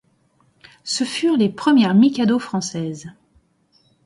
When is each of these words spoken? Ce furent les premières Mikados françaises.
Ce 0.83 1.03
furent 1.03 1.37
les 1.37 1.49
premières 1.49 1.93
Mikados 1.93 2.39
françaises. 2.41 3.11